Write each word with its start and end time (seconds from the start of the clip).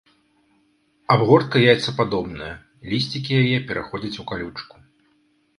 Абгортка 1.15 1.61
яйцападобная, 1.63 2.49
лісцікі 2.95 3.31
яе 3.43 3.57
пераходзяць 3.69 4.15
у 4.25 4.29
калючку. 4.33 4.75